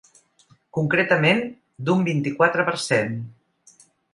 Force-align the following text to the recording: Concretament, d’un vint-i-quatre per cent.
Concretament, 0.77 1.43
d’un 1.89 2.01
vint-i-quatre 2.09 2.69
per 2.71 2.77
cent. 2.89 3.17